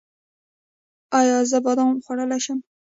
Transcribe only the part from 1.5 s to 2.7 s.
بادام خوړلی شم؟